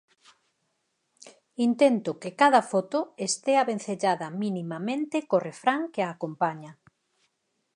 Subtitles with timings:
[1.67, 6.71] Intento que cada foto estea vencellada minimamente co refrán que a acompaña.